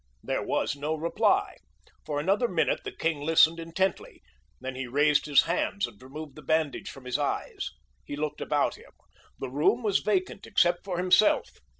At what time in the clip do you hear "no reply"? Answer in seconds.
0.75-1.57